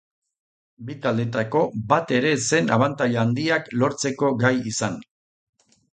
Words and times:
Bi 0.87 0.93
taldeetako 1.03 1.61
bat 1.91 2.13
ere 2.19 2.31
ez 2.37 2.41
zen 2.47 2.71
abantaila 2.77 3.21
handiak 3.27 3.69
lortzeko 3.83 4.33
gai 4.45 4.55
izan. 4.73 4.97